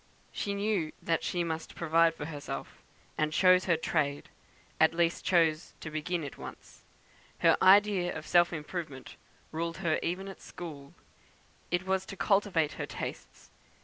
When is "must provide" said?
1.43-2.15